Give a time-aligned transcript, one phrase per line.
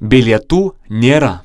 [0.00, 1.38] Bilietų nėra.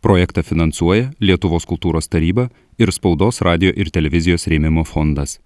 [0.00, 2.48] Projektą finansuoja Lietuvos kultūros taryba
[2.80, 5.38] ir Spaudos radio ir televizijos rėmimo fondas.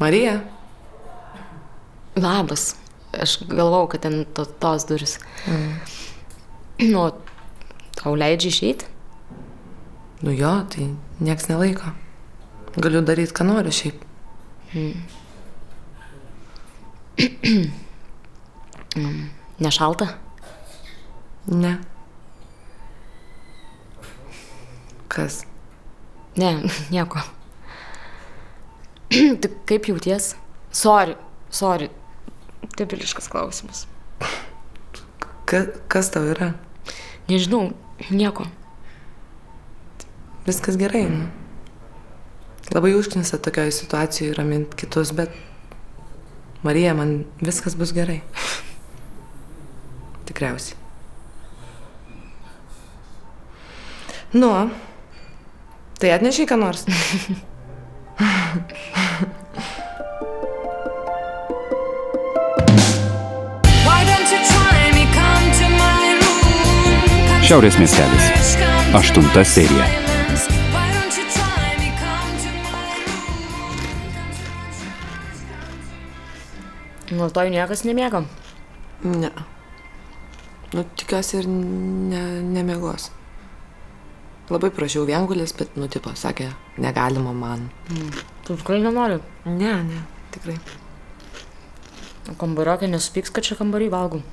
[0.00, 0.40] Marija,
[2.16, 2.74] Labas.
[3.10, 5.18] Aš galvau, kad ten to, tos duris.
[5.50, 6.88] Mm.
[6.92, 7.08] Nu,
[7.98, 8.86] tau leidžia išeiti?
[10.20, 10.88] nu jo, tai
[11.20, 11.94] nieks nelaiko.
[12.76, 14.04] Galiu daryti, ką noriu šiaip.
[19.58, 20.06] Nešalta?
[21.46, 21.78] Ne.
[25.08, 25.44] Kas?
[26.36, 27.18] Ne, nieko.
[29.10, 30.36] Tik kaip jauties?
[30.72, 31.16] Sorry,
[31.50, 31.90] sorry.
[32.78, 33.86] Debiliškas klausimas.
[35.44, 36.52] Ka, kas tau yra?
[37.28, 37.72] Nežinau,
[38.10, 38.46] nieko.
[40.46, 41.08] Viskas gerai.
[41.10, 41.26] Nu.
[42.70, 45.34] Labai užknisa tokioje situacijoje raminti kitus, bet
[46.62, 48.20] Marija, man viskas bus gerai.
[50.28, 50.76] Tikriausiai.
[54.32, 54.50] Nu,
[55.98, 56.84] tai atnešiai ką nors.
[67.50, 68.54] Šiaurės miestelis.
[68.94, 70.09] Aštunta serija.
[77.20, 78.22] Nuo to niekas nemiega.
[79.04, 79.28] Ne.
[80.72, 83.10] Nu, tikiuosi ir ne, nemiegos.
[84.48, 86.48] Labai prašiau viengulis, bet, nu, tipo, sakė,
[86.80, 87.68] negalima man.
[88.46, 89.20] Tu tikrai nenori.
[89.44, 90.00] Ne, ne,
[90.32, 90.56] tikrai.
[92.30, 94.24] O Kambariokė nesupyks, kad čia kambarį valgau.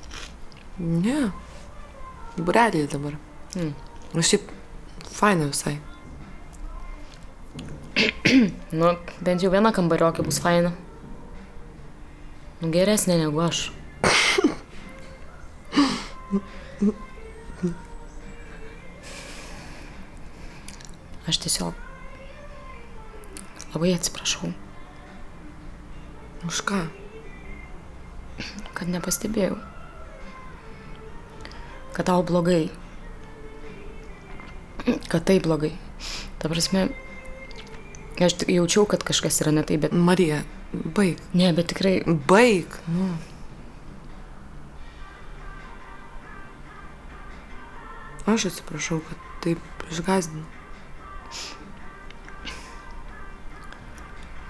[0.80, 1.28] Ne.
[2.40, 3.20] Bureliai dabar.
[3.52, 3.76] Mm.
[4.16, 4.48] Nu, šiaip,
[5.12, 5.76] faina visai.
[8.78, 10.72] Nu, bent jau viena kambariokė bus faina.
[12.58, 13.68] Nu, geresnė negu aš.
[21.28, 21.76] Aš tiesiog
[23.74, 24.48] labai atsiprašau,
[26.48, 26.86] Už ką?
[28.78, 29.56] kad nepastebėjau,
[31.96, 32.68] kad tau blogai.
[35.10, 35.72] Kad tai blogai.
[36.38, 36.86] Ta prasme,
[38.22, 39.92] aš jaučiau, kad kažkas yra ne taip, bet...
[39.92, 41.18] Marija, baig.
[41.32, 42.78] Ne, bet tikrai Baig.
[42.86, 43.08] Nu.
[48.28, 50.44] Aš atsiprašau, kad taip išgazdinu.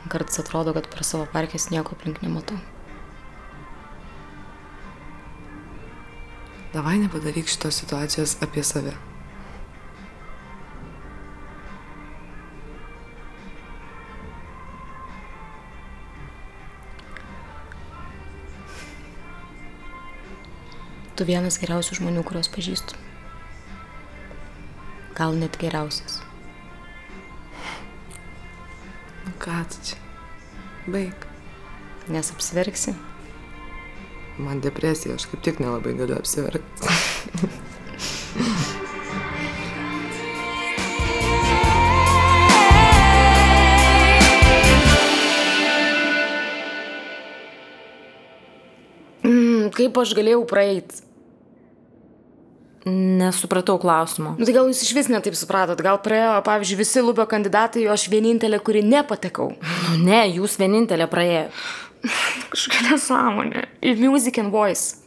[0.08, 2.56] Kartais atrodo, kad per savo parkės nieko aplink nematau.
[6.72, 8.96] Davai nepadaryk šitos situacijos apie save.
[21.18, 22.94] Tu vienas geriausių žmonių, kuriuos pažįstu.
[25.18, 26.20] Gal net geriausias.
[29.24, 29.98] Nu ką tu čia?
[30.86, 31.26] Baig.
[32.06, 32.94] Nes apsverksi.
[34.38, 36.86] Man depresija, aš kaip tik nelabai galiu apsiverkti.
[49.26, 51.07] Mm, kaip aš galėjau praeiti?
[52.86, 54.36] Nesupratau klausimo.
[54.38, 57.92] Nu, tai gal jūs iš vis netaip supratot, gal praėjo, pavyzdžiui, visi lubio kandidatai, o
[57.94, 59.50] aš vienintelė, kuri nepatekau.
[59.58, 61.48] Nu, ne, jūs vienintelė praėjo.
[62.52, 63.66] Kažkokia nesąmonė.
[63.82, 65.02] Į Music and Voice.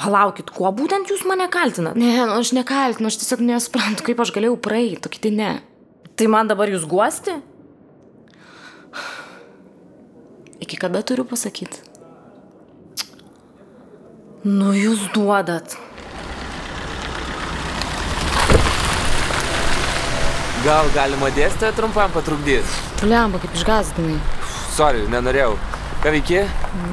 [0.00, 1.98] Palaukit, kuo būtent jūs mane kaltinat?
[2.00, 5.58] Ne, nu, aš nekaltinu, aš tiesiog nesuprantu, kaip aš galėjau praeiti, kiti ne.
[6.16, 7.36] Tai man dabar jūs guosti?
[10.64, 11.84] Iki kada turiu pasakyti?
[14.44, 15.76] Nu, jūs duodat.
[20.60, 23.06] Gal galima dėstytoją trumpam patrukdyti?
[23.08, 24.18] Lemba, kaip išgazdinai.
[24.74, 25.54] Sorry, nenorėjau.
[26.04, 26.42] Ką veiki?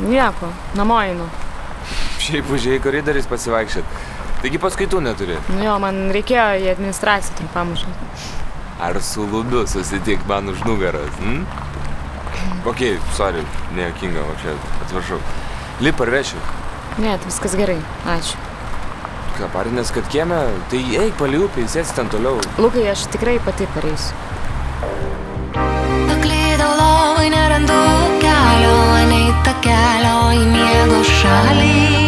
[0.06, 1.28] Nieko, namo einu.
[2.24, 4.00] Šiaip užėjai koridoriais pasivaikščiot.
[4.40, 5.36] Taigi paskaitų neturi.
[5.52, 8.32] Nu jo, man reikėjo į administraciją trumpam užėjti.
[8.88, 11.12] Ar su lubiu susitik man už nugaros?
[11.20, 11.44] Hm?
[12.72, 12.86] Ok,
[13.20, 13.44] sorry,
[13.76, 14.56] nejokinga, o čia
[14.86, 15.20] atsiprašau.
[15.84, 16.40] Lip ar vešiu?
[17.04, 17.82] Ne, tai viskas gerai.
[18.16, 18.47] Ačiū.
[19.38, 20.38] Ką, parinės, kad kieme,
[20.72, 22.40] tai eik paliupiai, sėsi ten toliau.
[22.58, 24.18] Lukai, aš tikrai pati pareisiu.
[26.10, 27.78] Paklydau nerandu
[28.24, 28.82] kelio,
[29.14, 32.07] nei ta kelio į miego šalį.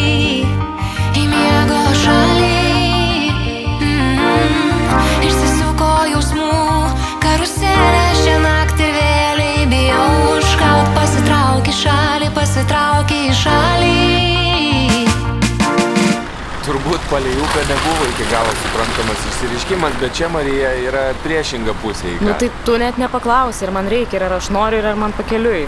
[17.09, 22.13] Palei upę nebuvo iki galo suprantamas išsireiškimas, bet čia Marija yra priešinga pusė.
[22.13, 25.65] į Nu tai tu net nepaklausi, ar man reikia, ar aš noriu, ar man pakeliui.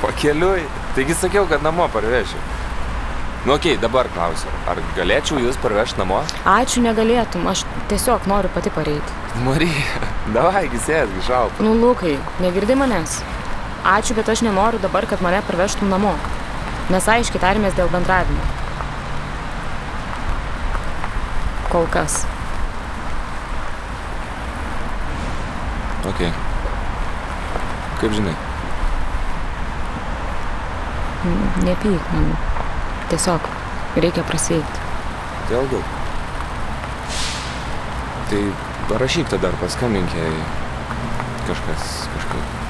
[0.00, 0.64] Pakeliui.
[0.96, 2.40] Taigi sakiau, kad namo parvešiu.
[3.44, 4.48] Nu, okei, okay, dabar klausiu.
[4.70, 6.22] Ar galėčiau jūs parvežti namo?
[6.48, 9.20] Ačiū negalėtum, aš tiesiog noriu pati pareiti.
[9.44, 10.00] Marija,
[10.36, 11.60] davai, gisės, šalta.
[11.66, 13.20] Nu, Lukai, negirdi manęs.
[13.84, 16.16] Ačiū, bet aš nenoriu dabar, kad mane parvežtum namo.
[16.88, 18.53] Mes aiškiai tarėmės dėl bendravimo.
[21.74, 22.22] Kol kas.
[26.06, 26.20] Ok.
[27.98, 28.34] Kaip žinai.
[31.66, 32.30] Nepyk man.
[33.10, 33.48] Tiesiog
[33.98, 34.84] reikia prasveikti.
[35.50, 35.90] Dėl daug.
[38.30, 38.44] Tai
[38.92, 40.30] parašyk tada ar paskambink jai
[41.48, 42.63] kažkas kažkaip.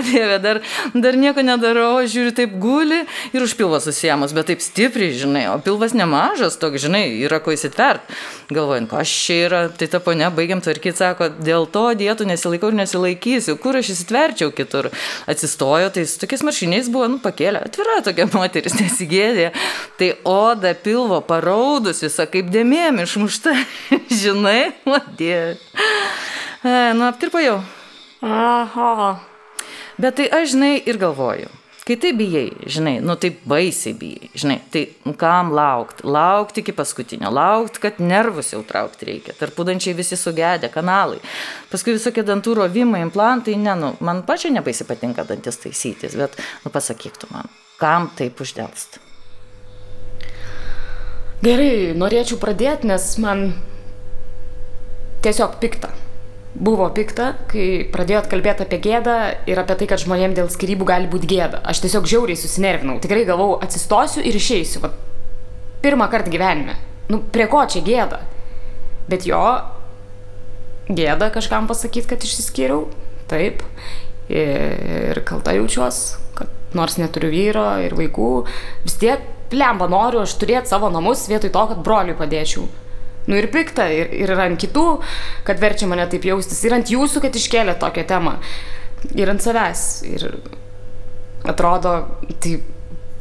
[0.00, 0.60] Dieve, dar,
[0.94, 3.02] dar nieko nedarau, aš žiūriu taip guli
[3.32, 7.54] ir už pilvą susiemus, bet taip stipriai, žinai, o pilvas nemažas, toks, žinai, yra ko
[7.54, 8.06] įsitvert.
[8.52, 12.78] Galvojant, kas čia yra, tai ta ponia, baigiam tvarkyti, sako, dėl to dietų nesilaikau ir
[12.82, 14.90] nesilaikysiu, kur aš įsitverčiau kitur.
[15.30, 19.50] Atsistojo, tai su tokiais maršiniais buvo, nu, pakėlė, atvira tokia moteris, nesigėdė.
[20.00, 23.56] Tai oda pilvo paraudus visą kaip dėmėm išmušta,
[24.22, 24.72] žinai,
[25.18, 25.58] dieve.
[26.62, 27.60] E, nu, aptirpo jau.
[28.22, 29.31] Aha.
[30.00, 31.50] Bet tai aš, žinai, ir galvoju.
[31.82, 36.04] Kai tai bijai, žinai, nu taip baisiai bijai, žinai, tai nu, kam laukti?
[36.06, 39.34] Laukti iki paskutinio, laukti, kad nervus jau traukti reikia.
[39.34, 41.18] Tarpudančiai visi sugedę kanalai.
[41.72, 46.70] Paskui visokie dantų rovimai, implantai, ne, nu, man pačiai nebaisi patinka dantis taisytis, bet, nu,
[46.70, 47.50] pasakyk tu man,
[47.82, 49.00] kam taip uždelst?
[51.42, 53.48] Gerai, norėčiau pradėti, nes man
[55.26, 55.90] tiesiog pikta.
[56.52, 59.16] Buvo pikta, kai pradėjot kalbėti apie gėdą
[59.48, 61.62] ir apie tai, kad žmonėms dėl skirybų gali būti gėda.
[61.64, 62.98] Aš tiesiog žiauriai susinervinau.
[63.00, 64.82] Tikrai galvau, atsistosiu ir išeisiu.
[64.84, 64.98] Vat,
[65.84, 66.76] pirmą kartą gyvenime.
[67.08, 68.20] Nu, prie ko čia gėda?
[69.08, 69.40] Bet jo,
[70.92, 72.84] gėda kažkam pasakyti, kad išsiskyriau.
[73.32, 73.64] Taip.
[74.32, 76.02] Ir kalta jaučiuos,
[76.36, 78.30] kad nors neturiu vyro ir vaikų,
[78.84, 82.68] vis tiek lemba noriu aš turėti savo namus vietoj to, kad broliui padėčiau.
[83.26, 84.86] Nu ir pikta, ir, ir ant kitų,
[85.46, 88.34] kad verčia mane taip jaustis, ir ant jūsų, kad iškėlė tokią temą,
[89.14, 89.82] ir ant savęs.
[90.10, 90.26] Ir
[91.46, 91.94] atrodo,
[92.42, 92.56] tai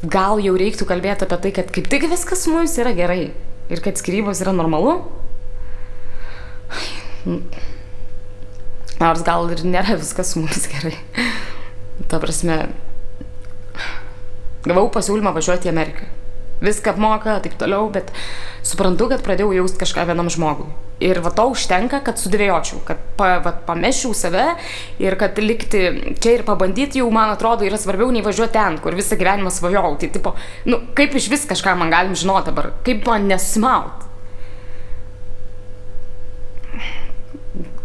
[0.02, 3.24] gal jau reiktų kalbėti apie tai, kad kaip tik viskas su mumis yra gerai,
[3.70, 4.98] ir kad skirybos yra normalu.
[9.02, 10.96] Nors gal ir nėra viskas su mumis gerai.
[12.10, 12.58] Ta prasme,
[14.66, 16.10] gavau pasiūlymą važiuoti į Ameriką.
[16.62, 18.12] Viską apmoka, taip toliau, bet
[18.62, 20.68] suprantu, kad pradėjau jausti kažką vienam žmogui.
[21.02, 24.44] Ir va to užtenka, kad sudvėjočiau, kad pa, va, pamešiau save
[25.02, 25.82] ir kad likti
[26.22, 29.96] čia ir pabandyti jau, man atrodo, yra svarbiau nei važiuoti ten, kur visą gyvenimą svajojau.
[30.04, 30.36] Tai tipo,
[30.70, 34.06] nu, kaip iš vis kažką man galim žinoti dabar, kaip man nesusimaut.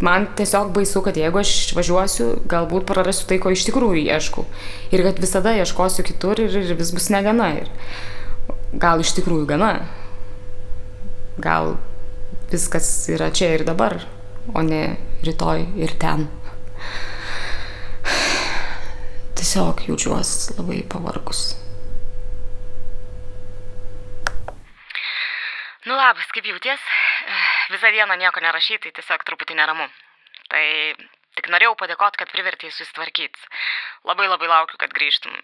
[0.04, 4.44] Man tiesiog baisu, kad jeigu aš važiuosiu, galbūt prarasiu tai, ko iš tikrųjų ieškau.
[4.92, 7.48] Ir kad visada ieškosiu kitur ir, ir vis bus negana.
[7.62, 7.72] Ir
[8.72, 9.72] gal iš tikrųjų gana.
[11.42, 11.76] Gal
[12.50, 13.98] viskas yra čia ir dabar,
[14.54, 14.96] o ne
[15.26, 16.26] rytoj ir ten.
[19.36, 21.54] Tiesiog jaučiuosi labai pavargus.
[25.86, 26.82] Nu labas, kaip jauties?
[27.70, 29.86] Visą dieną nieko nerašyti, tai tiesiog truputį neramu.
[30.50, 30.64] Tai
[31.38, 33.46] tik norėjau padėkoti, kad privertėjai susitvarkyti.
[34.08, 35.34] Labai labai laukiu, kad grįžtum.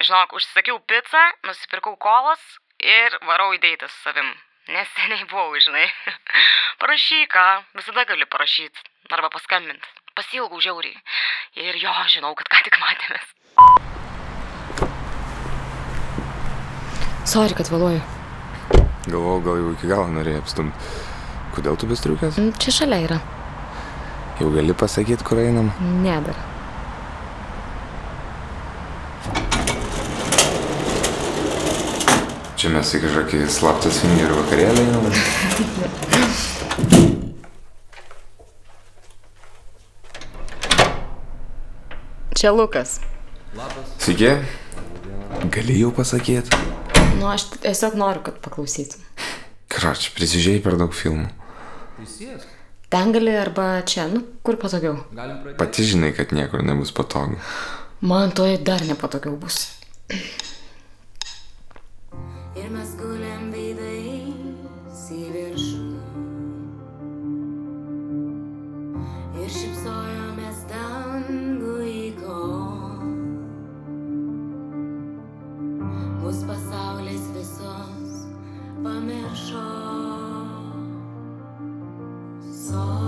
[0.00, 2.40] Žinok, užsisakiau pizzą, nusipirkau kolos
[2.80, 4.30] ir varau į deitą su savim.
[4.72, 5.88] Neseniai buvau, žinai.
[6.80, 7.46] Parašyk, ką,
[7.76, 8.88] visada gali parašyti.
[9.12, 9.88] Arba paskambinti.
[10.16, 10.96] Pasilgau žiauriai.
[11.60, 13.26] Ir jo, žinau, kad ką tik matėmės.
[17.28, 18.00] Sorry, kad vėluoju.
[19.10, 20.94] Galvojau, gal jau iki galo norėjai apstumti.
[21.52, 22.40] Kodėl tu bestriukęs?
[22.40, 23.20] Mm, Čia šalia yra.
[24.40, 25.68] Jau gali pasakyti, kur einam?
[26.00, 26.38] Ne dar.
[32.62, 35.06] Čia mes į kažkokį slaptą swingerių vakarėlį einam.
[42.38, 42.92] Čia Lukas.
[43.98, 44.30] Sveiki.
[45.56, 46.54] Gali jau pasakyti?
[47.18, 49.02] Nu, aš tiesiog noriu, kad paklausytum.
[49.66, 51.26] Krač, prisižiai per daug filmų.
[52.94, 55.02] Ten gali arba čia, nu, kur patogiau.
[55.58, 57.42] Pati žinai, kad niekur nebus patogu.
[58.06, 59.64] Man to dar nepatogiau bus.
[76.22, 78.20] Mūsų pasaulis visos
[78.84, 79.66] pamiršo.
[82.52, 83.01] Mes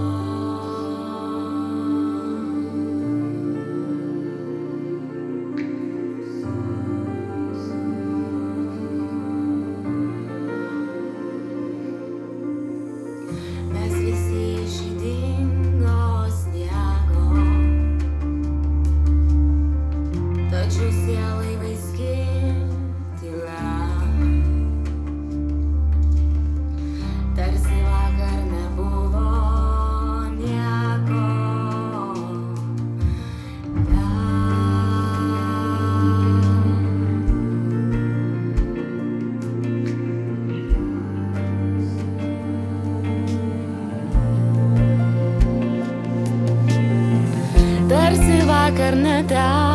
[49.23, 49.74] down.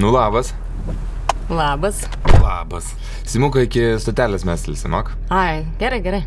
[0.00, 0.54] Nu labas.
[1.50, 2.08] Labas.
[2.42, 2.86] Labas.
[3.28, 5.10] Simuka iki stotelės mes tilsim, ok?
[5.28, 6.22] Ai, gerai, gerai.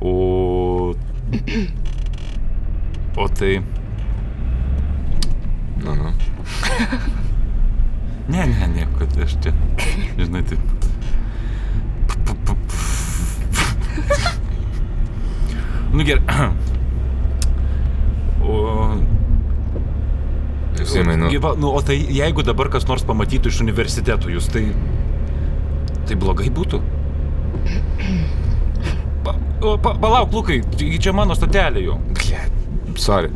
[0.00, 0.94] O.
[3.20, 3.60] O tai.
[5.84, 6.12] Nu, nu.
[8.32, 9.52] Ne, ne, nieko, aš čia.
[10.16, 10.62] Žinai, taip.
[15.92, 16.72] Nu gerai.
[18.44, 18.96] O.
[20.84, 21.28] Simai, nu.
[21.32, 24.66] Gyva, nu, o tai jeigu dabar kas nors pamatytų iš universiteto jūs, tai...
[26.04, 26.80] Tai blogai būtų?
[29.24, 29.32] Pa,
[29.62, 31.96] o, pa, palauk, Lukai, taigi čia mano stotelė jau.
[32.18, 32.42] Ble,
[33.00, 33.30] sorry.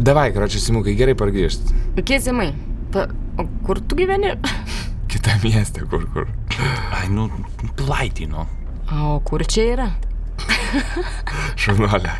[0.00, 1.72] Davai, karočiui, Simukai, gerai pargrįžt.
[2.04, 2.50] Kėsimai.
[2.92, 3.06] Pa,
[3.40, 4.34] o kur tu gyveni?
[5.10, 6.28] Kita mieste, kur kur.
[6.96, 7.30] Ai, nu,
[7.78, 8.44] pilaitį, nu.
[8.90, 9.88] O kur čia yra?
[11.60, 12.12] Šaunuolė.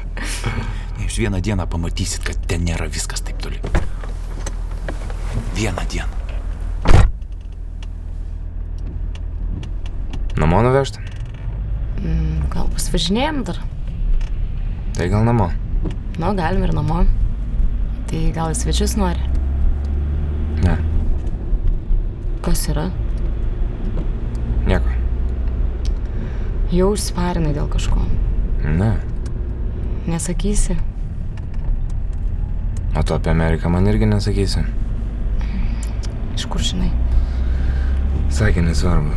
[1.11, 3.59] Jūs vieną dieną pamatysit, kad ten nėra viskas taip toli.
[5.57, 6.07] Vieną dieną.
[10.39, 11.03] Namo nuvežti?
[12.55, 13.59] Gal pasivažinėjom dar?
[14.95, 15.49] Tai gal namo.
[16.23, 17.01] Nu, galim ir namo.
[18.07, 19.27] Tai gal į svečius nori?
[20.63, 20.77] Ne,
[22.45, 22.87] Kas yra?
[24.71, 24.95] nieko.
[26.71, 27.99] Jau užsiparinai dėl kažko.
[28.63, 28.93] Ne.
[30.07, 30.79] Nesakysi.
[32.97, 34.65] O tu apie Ameriką man irgi nesakysi.
[36.35, 36.91] Iš kur žinai?
[38.35, 39.15] Sakė, nesvarbu.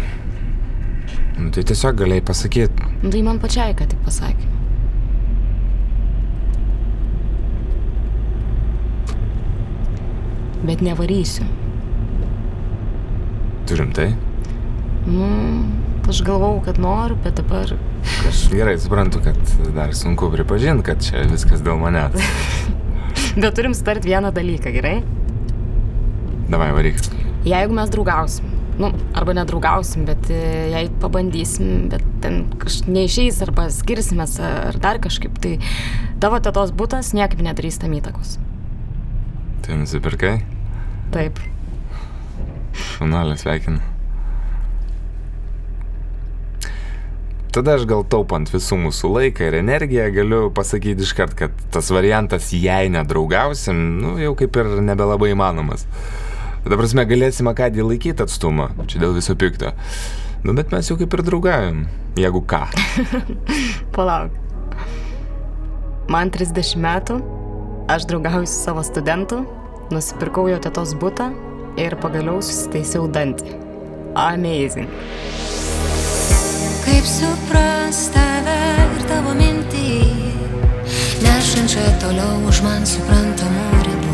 [1.40, 2.90] Nu, tai tiesiog galėjai pasakyti.
[3.02, 4.50] Nu, tai man pačiai ką tik pasakė.
[10.64, 11.48] Bet nevarysiu.
[13.68, 14.14] Turim tai?
[15.08, 15.28] Nu,
[16.08, 17.74] aš galvau, kad noriu, bet dabar
[18.28, 19.36] Aš gerai suprantu, kad
[19.76, 22.16] dar sunku pripažinti, kad čia viskas dėl manęs.
[23.42, 24.98] Bet turim start vieną dalyką, gerai?
[26.50, 27.00] Davai, varyk.
[27.48, 28.48] Jeigu mes draugausim,
[28.80, 30.40] nu, arba nedraugausim, bet e,
[30.72, 32.44] jei pabandysim, bet ten
[32.88, 35.58] neišeis arba skirsimės ar dar kažkaip, tai
[36.24, 38.38] tavo tėtos būtas niekaip nedarys tam įtakos.
[39.64, 40.38] Tai nusipirkai?
[41.16, 41.40] Taip.
[42.74, 43.93] Šunalė, sveikinu.
[47.54, 52.48] Tada aš gal taupant visų mūsų laiką ir energiją galiu pasakyti iškart, kad tas variantas,
[52.50, 55.86] jei nedraugausim, nu jau kaip ir nebelabai įmanomas.
[56.64, 59.70] Dabar prasme, galėsim akadį laikyti atstumą, čia dėl viso pikto.
[60.42, 61.86] Nu, bet mes jau kaip ir draugaujam,
[62.18, 62.66] jeigu ką.
[63.96, 64.34] Palauk.
[66.10, 67.22] Man 30 metų,
[67.94, 69.44] aš draugauju su savo studentu,
[69.94, 71.30] nusipirkau jo tėtos būtą
[71.78, 73.60] ir pagaliau susitaisiau dantį.
[74.18, 74.90] Amazing.
[76.84, 79.90] Kaip supras tave ir tavo mintį,
[81.24, 84.14] nešančią toliau už man suprantamų ribų.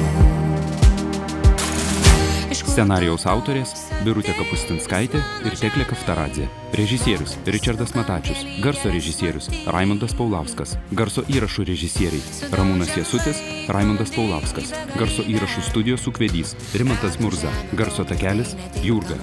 [2.80, 3.74] Scenarijaus autorės
[4.06, 6.46] Birutė Kapustinskaitė ir Teklė Kaftaradzė.
[6.78, 8.46] Režisierius Richardas Matačius.
[8.64, 10.78] Garso režisierius Raimondas Paulauskas.
[10.96, 14.72] Garso įrašų režisieriai Ramūnas Jasutis, Raimondas Paulauskas.
[14.96, 17.52] Garso įrašų studijos sukvedys Rimantas Murza.
[17.76, 19.20] Garso takelis Jurga.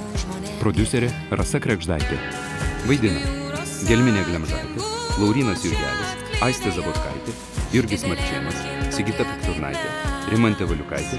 [0.60, 2.20] Producerė Rasa Krekždaitė.
[2.86, 3.18] Vaidina
[3.88, 4.84] Gelminė Glemžaitė,
[5.18, 6.12] Laurinas Jurgelis,
[6.46, 7.32] Aistė Zabotkaitė,
[7.74, 8.60] Jurgis Marčėnas,
[8.94, 9.88] Sigita Pikturnaitė,
[10.30, 11.18] Rimantė Valiukaitė,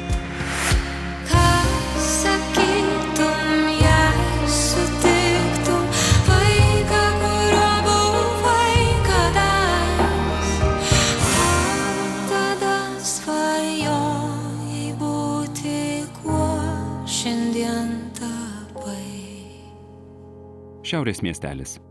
[20.87, 21.81] Šiaurės miestelis.